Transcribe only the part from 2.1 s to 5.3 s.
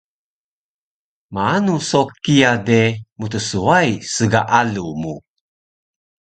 kiya de mtswai sgaalu mu